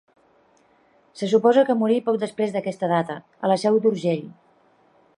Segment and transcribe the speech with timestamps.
[1.19, 4.29] Se suposa que morí poc després d'aquesta data, a la Seu d'Urgell.